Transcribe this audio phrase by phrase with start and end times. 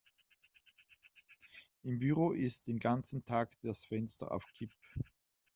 [1.83, 4.71] Im Büro ist den ganzen Tag das Fenster auf Kipp.